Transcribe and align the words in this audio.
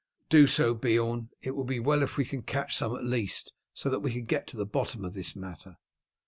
"Do 0.29 0.47
so, 0.47 0.73
Beorn. 0.73 1.29
It 1.43 1.51
will 1.51 1.63
be 1.63 1.79
well 1.79 2.01
if 2.01 2.17
we 2.17 2.25
can 2.25 2.41
catch 2.41 2.75
some 2.75 2.95
at 2.95 3.03
least, 3.03 3.53
so 3.71 3.87
that 3.91 3.99
we 3.99 4.11
can 4.11 4.23
get 4.23 4.47
to 4.47 4.57
the 4.57 4.65
bottom 4.65 5.05
of 5.05 5.13
this 5.13 5.35
matter." 5.35 5.75